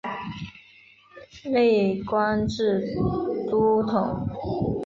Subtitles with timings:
[1.43, 2.95] 累官至
[3.47, 4.27] 都统。